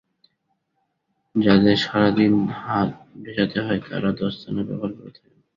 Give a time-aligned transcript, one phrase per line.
[1.35, 2.89] যাঁদের সারা দিন হাত
[3.23, 5.39] ভেজাতে হয়, তাঁরা দস্তানা ব্যবহার করতে পারেন।